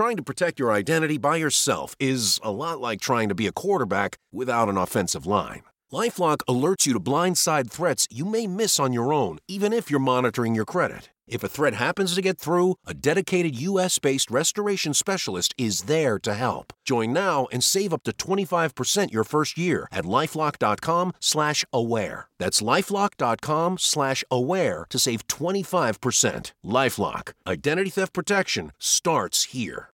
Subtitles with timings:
[0.00, 3.52] Trying to protect your identity by yourself is a lot like trying to be a
[3.52, 5.62] quarterback without an offensive line.
[5.92, 10.00] Lifelock alerts you to blindside threats you may miss on your own, even if you're
[10.00, 11.10] monitoring your credit.
[11.30, 16.18] If a threat happens to get through, a dedicated US based restoration specialist is there
[16.18, 16.72] to help.
[16.84, 22.26] Join now and save up to 25% your first year at lifelock.com slash aware.
[22.38, 26.52] That's lifelock.com slash aware to save 25%.
[26.66, 27.32] Lifelock.
[27.46, 29.90] Identity theft protection starts here.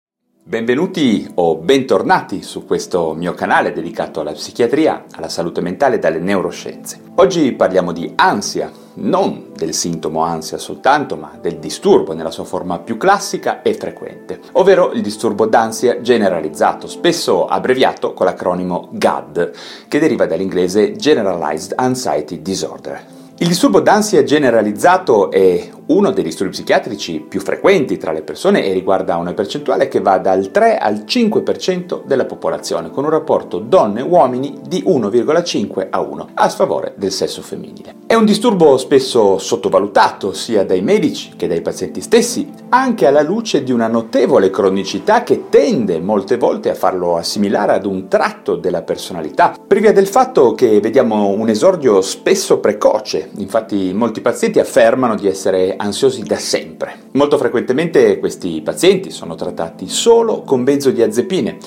[0.46, 6.20] Benvenuti o bentornati su questo mio canale dedicato alla psichiatria, alla salute mentale e dalle
[6.20, 7.00] neuroscienze.
[7.16, 12.80] Oggi parliamo di ansia, non del sintomo ansia soltanto, ma del disturbo nella sua forma
[12.80, 19.52] più classica e frequente, ovvero il disturbo d'ansia generalizzato, spesso abbreviato con l'acronimo GAD,
[19.88, 23.22] che deriva dall'inglese Generalized Anxiety Disorder.
[23.38, 28.74] Il disturbo d'ansia generalizzato è uno dei disturbi psichiatrici più frequenti tra le persone e
[28.74, 34.60] riguarda una percentuale che va dal 3 al 5% della popolazione, con un rapporto donne-uomini
[34.68, 37.96] di 1,5 a 1 a sfavore del sesso femminile.
[38.08, 43.64] È un disturbo spesso sottovalutato sia dai medici che dai pazienti stessi, anche alla luce
[43.64, 48.84] di una notevole cronicità che tende molte volte a farlo assimilare ad un tratto della
[48.84, 53.32] personalità, per via del fatto che vediamo un esordio spesso precoce.
[53.38, 56.96] Infatti molti pazienti affermano di essere ansiosi da sempre.
[57.12, 61.58] Molto frequentemente questi pazienti sono trattati solo con benzodiazepine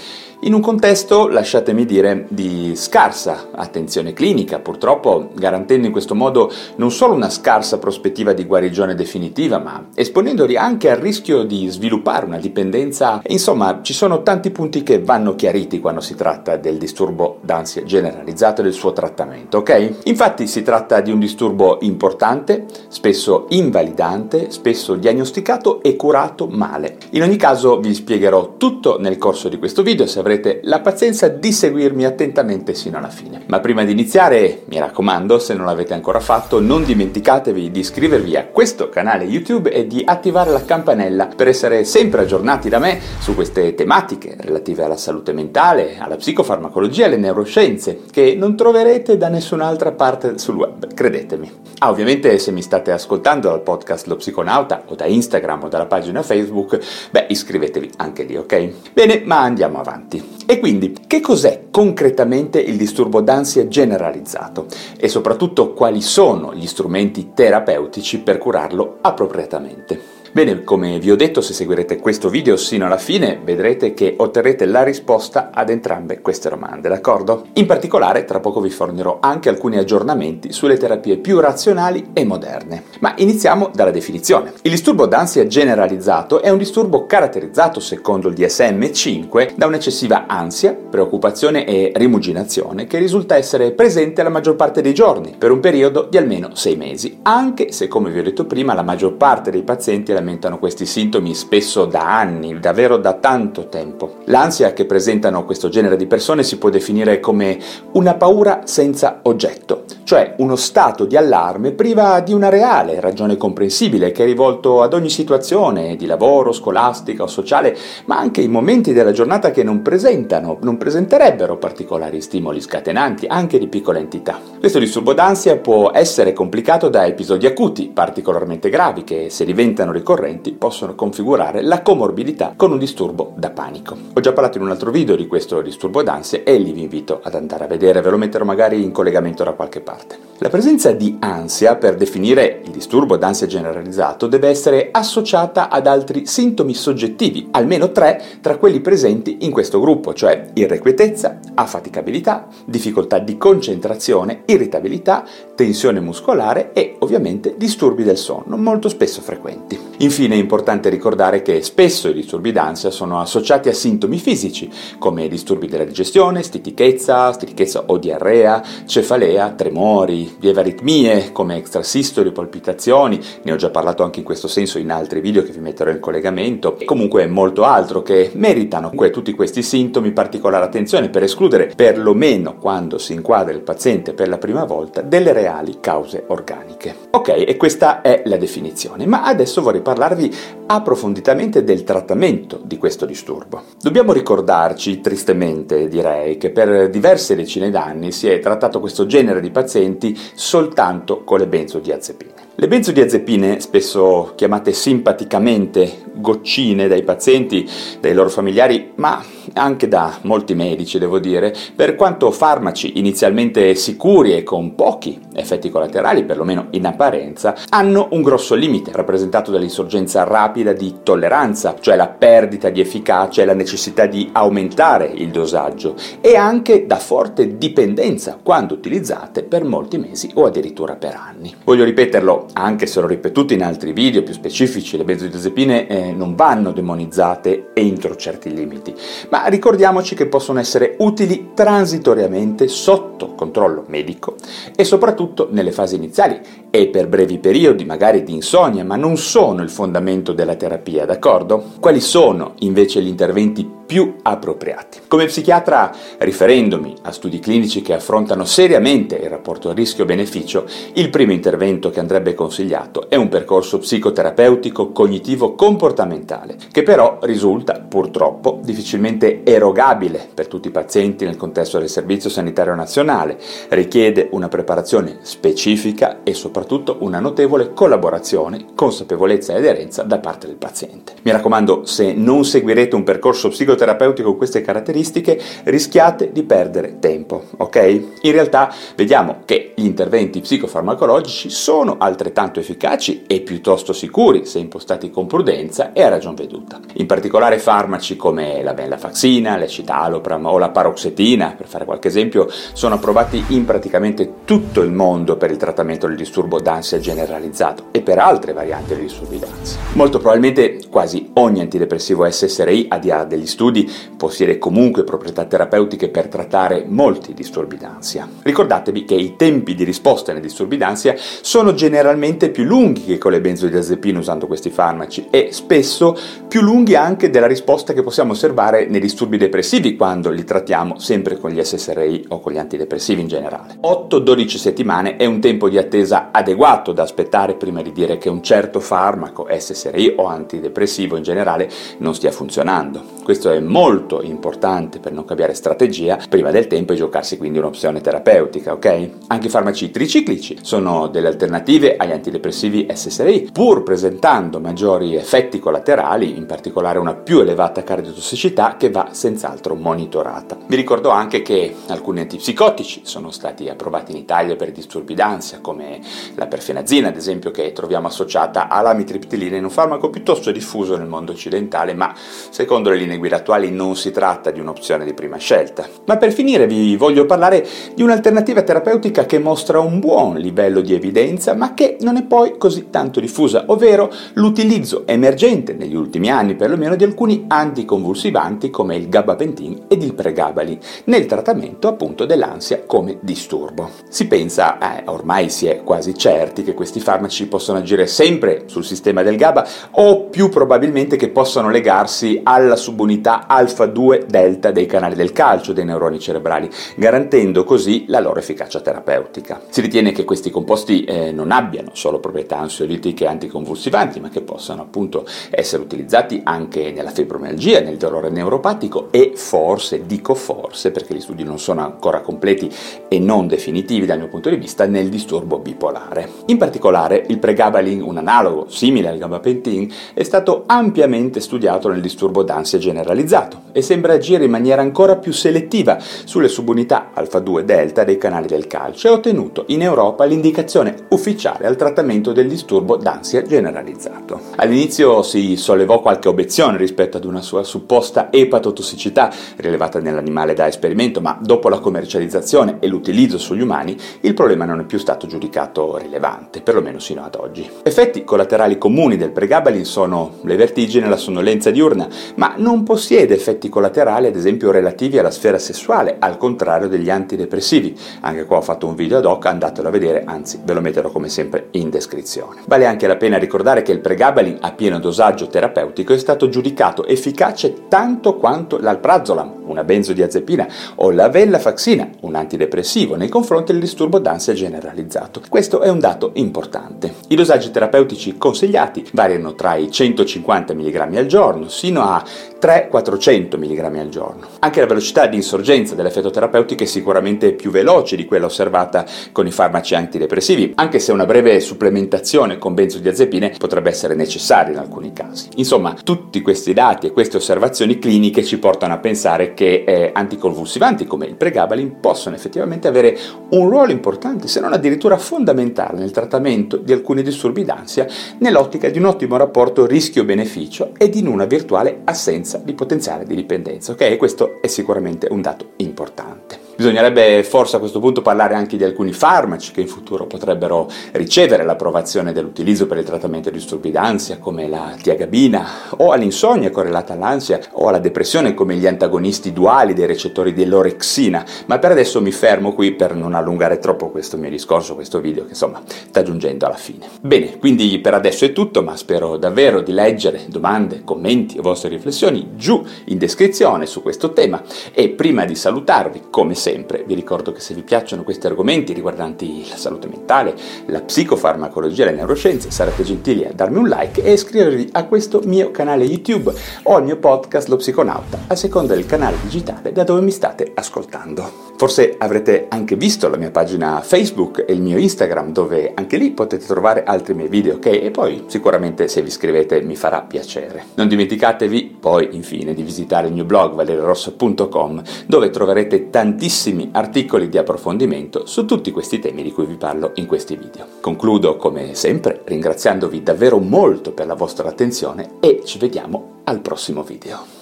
[0.40, 6.90] in un contesto, lasciatemi dire, di scarsa attenzione clinica, purtroppo garantendo in questo modo non
[6.90, 12.38] solo una scarsa prospettiva di guarigione definitiva, ma esponendoli anche al rischio di sviluppare una
[12.38, 13.22] dipendenza.
[13.28, 18.60] Insomma, ci sono tanti punti che vanno chiariti quando si tratta del disturbo d'ansia generalizzato
[18.60, 19.94] e del suo trattamento, ok?
[20.04, 26.98] Infatti si tratta di un disturbo importante, spesso invalidante, spesso diagnosticato e curato male.
[27.10, 31.28] In ogni caso vi spiegherò tutto nel corso di questo video, se avrete la pazienza
[31.28, 33.44] di seguirmi attentamente sino alla fine.
[33.46, 38.36] Ma prima di iniziare, mi raccomando, se non l'avete ancora fatto, non dimenticatevi di iscrivervi
[38.36, 42.98] a questo canale YouTube e di attivare la campanella per essere sempre aggiornati da me
[43.20, 49.16] su queste tematiche relative alla salute mentale, alla psicofarmacologia e alle neuroscienze, che non troverete
[49.16, 51.64] da nessun'altra parte sul web, credetemi.
[51.78, 55.86] Ah, ovviamente se mi state ascoltando dal podcast Lo Psiconauta o da Instagram o dalla
[55.86, 58.70] pagina Facebook, beh, iscrivetevi anche lì, ok?
[58.92, 60.15] Bene, ma andiamo avanti.
[60.46, 64.66] E quindi, che cos'è concretamente il disturbo d'ansia generalizzato
[64.98, 70.15] e soprattutto quali sono gli strumenti terapeutici per curarlo appropriatamente?
[70.36, 74.66] Bene, come vi ho detto, se seguirete questo video sino alla fine, vedrete che otterrete
[74.66, 77.46] la risposta ad entrambe queste domande, d'accordo?
[77.54, 82.82] In particolare, tra poco vi fornirò anche alcuni aggiornamenti sulle terapie più razionali e moderne.
[82.98, 84.52] Ma iniziamo dalla definizione.
[84.60, 91.64] Il disturbo d'ansia generalizzato è un disturbo caratterizzato, secondo il DSM-5, da un'eccessiva ansia, preoccupazione
[91.64, 96.18] e rimuginazione che risulta essere presente la maggior parte dei giorni, per un periodo di
[96.18, 100.12] almeno 6 mesi, anche se, come vi ho detto prima, la maggior parte dei pazienti
[100.12, 104.16] la lamentano questi sintomi spesso da anni, davvero da tanto tempo.
[104.24, 107.56] L'ansia che presentano questo genere di persone si può definire come
[107.92, 114.10] una paura senza oggetto, cioè uno stato di allarme priva di una reale ragione comprensibile
[114.10, 117.76] che è rivolto ad ogni situazione di lavoro, scolastica o sociale,
[118.06, 123.60] ma anche in momenti della giornata che non presentano, non presenterebbero particolari stimoli scatenanti, anche
[123.60, 124.40] di piccola entità.
[124.58, 130.05] Questo disturbo d'ansia può essere complicato da episodi acuti, particolarmente gravi, che se diventano ricorrenti
[130.06, 133.96] ricorrenti possono configurare la comorbidità con un disturbo da panico.
[134.12, 137.18] Ho già parlato in un altro video di questo disturbo d'ansia e lì vi invito
[137.24, 140.16] ad andare a vedere, ve lo metterò magari in collegamento da qualche parte.
[140.38, 146.26] La presenza di ansia, per definire il disturbo d'ansia generalizzato, deve essere associata ad altri
[146.26, 153.36] sintomi soggettivi, almeno tre tra quelli presenti in questo gruppo, cioè irrequietezza, affaticabilità, difficoltà di
[153.38, 155.24] concentrazione, irritabilità,
[155.56, 159.94] tensione muscolare e ovviamente disturbi del sonno, molto spesso frequenti.
[159.98, 165.26] Infine è importante ricordare che spesso i disturbi d'ansia sono associati a sintomi fisici, come
[165.26, 173.52] disturbi della digestione, stitichezza, stitichezza o diarrea, cefalea, tremori, lieve aritmie come extrasistoli, palpitazioni, ne
[173.52, 176.78] ho già parlato anche in questo senso in altri video che vi metterò in collegamento,
[176.78, 182.98] e comunque molto altro che meritano tutti questi sintomi particolare attenzione per escludere perlomeno quando
[182.98, 186.94] si inquadra il paziente per la prima volta delle reali cause organiche.
[187.10, 190.34] Ok, e questa è la definizione, ma adesso vorrei parlarvi
[190.66, 193.62] approfonditamente del trattamento di questo disturbo.
[193.80, 199.50] Dobbiamo ricordarci, tristemente direi, che per diverse decine d'anni si è trattato questo genere di
[199.50, 202.45] pazienti soltanto con le benzodiazepine.
[202.58, 207.68] Le benzodiazepine, spesso chiamate simpaticamente goccine dai pazienti,
[208.00, 209.22] dai loro familiari, ma
[209.52, 215.68] anche da molti medici, devo dire, per quanto farmaci inizialmente sicuri e con pochi effetti
[215.68, 222.08] collaterali, perlomeno in apparenza, hanno un grosso limite, rappresentato dall'insorgenza rapida di tolleranza, cioè la
[222.08, 228.38] perdita di efficacia e la necessità di aumentare il dosaggio, e anche da forte dipendenza
[228.42, 231.54] quando utilizzate per molti mesi o addirittura per anni.
[231.62, 236.34] Voglio ripeterlo, anche se l'ho ripetuto in altri video più specifici, le benzodiazepine eh, non
[236.34, 238.94] vanno demonizzate entro certi limiti,
[239.30, 244.36] ma ricordiamoci che possono essere utili transitoriamente sotto controllo medico
[244.74, 246.40] e soprattutto nelle fasi iniziali
[246.76, 251.72] e per brevi periodi, magari di insonnia, ma non sono il fondamento della terapia, d'accordo?
[251.80, 254.98] Quali sono invece gli interventi più appropriati.
[255.06, 261.90] Come psichiatra, riferendomi a studi clinici che affrontano seriamente il rapporto rischio-beneficio, il primo intervento
[261.90, 270.48] che andrebbe consigliato è un percorso psicoterapeutico cognitivo-comportamentale, che però risulta purtroppo difficilmente erogabile per
[270.48, 273.38] tutti i pazienti nel contesto del Servizio Sanitario Nazionale,
[273.68, 276.65] richiede una preparazione specifica e soprattutto
[277.00, 281.14] una notevole collaborazione, consapevolezza e aderenza da parte del paziente.
[281.22, 286.98] Mi raccomando, se non seguirete un percorso psicoterapeutico psicoterapeutico con queste caratteristiche rischiate di perdere
[286.98, 288.02] tempo, ok?
[288.22, 295.10] In realtà vediamo che gli interventi psicofarmacologici sono altrettanto efficaci e piuttosto sicuri se impostati
[295.10, 296.80] con prudenza e a ragion veduta.
[296.94, 302.94] In particolare farmaci come la venlafaxina, l'escitalopram o la paroxetina, per fare qualche esempio, sono
[302.94, 308.18] approvati in praticamente tutto il mondo per il trattamento del disturbo d'ansia generalizzato e per
[308.18, 309.78] altre varianti dei disturbi d'ansia.
[309.92, 316.28] Molto probabilmente quasi ogni antidepressivo SSRI ha degli studi studi possiede comunque proprietà terapeutiche per
[316.28, 318.28] trattare molti disturbi d'ansia.
[318.42, 323.32] Ricordatevi che i tempi di risposta nei disturbi d'ansia sono generalmente più lunghi che con
[323.32, 326.16] le benzodiazepine usando questi farmaci e spesso
[326.46, 331.38] più lunghi anche della risposta che possiamo osservare nei disturbi depressivi quando li trattiamo sempre
[331.38, 333.78] con gli SSRI o con gli antidepressivi in generale.
[333.82, 338.42] 8-12 settimane è un tempo di attesa adeguato da aspettare prima di dire che un
[338.42, 341.68] certo farmaco, SSRI o antidepressivo in generale,
[341.98, 343.02] non stia funzionando.
[343.24, 348.00] Questo è molto importante per non cambiare strategia prima del tempo e giocarsi quindi un'opzione
[348.00, 349.10] terapeutica, ok?
[349.28, 356.36] Anche i farmaci triciclici sono delle alternative agli antidepressivi SSRI, pur presentando maggiori effetti collaterali,
[356.36, 360.58] in particolare una più elevata cardiotossicità che va senz'altro monitorata.
[360.66, 366.00] Vi ricordo anche che alcuni antipsicotici sono stati approvati in Italia per disturbi d'ansia, come
[366.34, 371.32] la perfenazina, ad esempio, che troviamo associata all'amitriptilina in un farmaco piuttosto diffuso nel mondo
[371.32, 375.86] occidentale, ma secondo le linee guida attuali non si tratta di un'opzione di prima scelta.
[376.06, 380.94] Ma per finire vi voglio parlare di un'alternativa terapeutica che mostra un buon livello di
[380.94, 386.54] evidenza ma che non è poi così tanto diffusa, ovvero l'utilizzo emergente negli ultimi anni
[386.54, 393.18] perlomeno di alcuni anticonvulsivanti come il gabapentin ed il pregabalin nel trattamento appunto dell'ansia come
[393.20, 393.90] disturbo.
[394.08, 398.84] Si pensa, eh, ormai si è quasi certi che questi farmaci possono agire sempre sul
[398.84, 405.14] sistema del GABA o più probabilmente che possano legarsi alla subunità alfa-2 delta dei canali
[405.14, 409.60] del calcio dei neuroni cerebrali, garantendo così la loro efficacia terapeutica.
[409.68, 414.40] Si ritiene che questi composti eh, non abbiano solo proprietà ansiolitiche e anticonvulsivanti, ma che
[414.40, 421.14] possano appunto essere utilizzati anche nella fibromialgia, nel dolore neuropatico e forse, dico forse, perché
[421.14, 422.70] gli studi non sono ancora completi
[423.08, 426.05] e non definitivi dal mio punto di vista, nel disturbo bipolare.
[426.46, 432.42] In particolare il pregabalin, un analogo simile al gabapentin, è stato ampiamente studiato nel disturbo
[432.42, 438.18] d'ansia generalizzato e sembra agire in maniera ancora più selettiva sulle subunità alfa-2 delta dei
[438.18, 443.42] canali del calcio e ha ottenuto in Europa l'indicazione ufficiale al trattamento del disturbo d'ansia
[443.42, 444.40] generalizzato.
[444.56, 451.20] All'inizio si sollevò qualche obiezione rispetto ad una sua supposta epatotossicità rilevata nell'animale da esperimento,
[451.20, 455.95] ma dopo la commercializzazione e l'utilizzo sugli umani il problema non è più stato giudicato
[455.98, 457.68] rilevante, perlomeno sino ad oggi.
[457.82, 463.34] Effetti collaterali comuni del pregabalin sono le vertigini e la sonnolenza diurna, ma non possiede
[463.34, 467.96] effetti collaterali, ad esempio relativi alla sfera sessuale, al contrario degli antidepressivi.
[468.20, 471.10] Anche qua ho fatto un video ad hoc, andatelo a vedere, anzi ve lo metterò
[471.10, 472.62] come sempre in descrizione.
[472.66, 477.04] Vale anche la pena ricordare che il pregabalin a pieno dosaggio terapeutico è stato giudicato
[477.06, 484.18] efficace tanto quanto l'alprazolam, una benzodiazepina, o la venlafaxina, un antidepressivo, nei confronti del disturbo
[484.18, 485.40] d'ansia generalizzato.
[485.48, 487.14] Questo è un dato importante.
[487.28, 492.22] I dosaggi terapeutici consigliati variano tra i 150 mg al giorno sino a
[492.66, 494.46] 300-400 mg al giorno.
[494.58, 499.46] Anche la velocità di insorgenza dell'effetto terapeutico è sicuramente più veloce di quella osservata con
[499.46, 505.12] i farmaci antidepressivi, anche se una breve supplementazione con benzodiazepine potrebbe essere necessaria in alcuni
[505.12, 505.48] casi.
[505.56, 511.06] Insomma, tutti questi dati e queste osservazioni cliniche ci portano a pensare che eh, anticonvulsivanti
[511.06, 513.16] come il pregabalin possono effettivamente avere
[513.50, 518.06] un ruolo importante, se non addirittura fondamentale nel trattamento di alcuni disturbi d'ansia
[518.38, 523.92] nell'ottica di un ottimo rapporto rischio-beneficio e di una virtuale assenza di potenziale di dipendenza.
[523.92, 526.65] Ok, questo è sicuramente un dato importante.
[526.76, 531.64] Bisognerebbe forse a questo punto parlare anche di alcuni farmaci che in futuro potrebbero ricevere
[531.64, 535.66] l'approvazione dell'utilizzo per il trattamento di disturbi d'ansia come la tiagabina
[535.96, 541.78] o all'insonnia correlata all'ansia o alla depressione come gli antagonisti duali dei recettori dell'orexina, ma
[541.78, 545.50] per adesso mi fermo qui per non allungare troppo questo mio discorso, questo video che
[545.50, 547.08] insomma sta giungendo alla fine.
[547.22, 551.88] Bene, quindi per adesso è tutto, ma spero davvero di leggere domande, commenti o vostre
[551.88, 557.14] riflessioni giù in descrizione su questo tema e prima di salutarvi come sempre sempre vi
[557.14, 560.52] ricordo che se vi piacciono questi argomenti riguardanti la salute mentale,
[560.86, 565.42] la psicofarmacologia e le neuroscienze, sarete gentili a darmi un like e iscrivervi a questo
[565.44, 570.02] mio canale YouTube o al mio podcast Lo Psiconauta, a seconda del canale digitale da
[570.02, 571.74] dove mi state ascoltando.
[571.76, 576.32] Forse avrete anche visto la mia pagina Facebook e il mio Instagram, dove anche lì
[576.32, 577.86] potete trovare altri miei video, ok?
[577.86, 580.86] E poi sicuramente se vi iscrivete mi farà piacere.
[580.94, 586.54] Non dimenticatevi poi infine di visitare il mio blog valerirosso.com, dove troverete tantissimi
[586.92, 590.86] articoli di approfondimento su tutti questi temi di cui vi parlo in questi video.
[591.00, 597.02] Concludo come sempre ringraziandovi davvero molto per la vostra attenzione e ci vediamo al prossimo
[597.02, 597.56] video.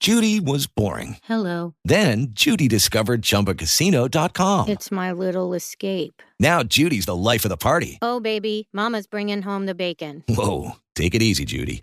[0.00, 1.18] Judy was boring.
[1.28, 1.74] Hello.
[1.84, 4.68] Then Judy discovered ChumbaCasino.com.
[4.68, 6.22] It's my little escape.
[6.38, 7.98] Now Judy's the life of the party.
[8.00, 10.24] Oh, baby, Mama's bringing home the bacon.
[10.26, 11.82] Whoa, take it easy, Judy.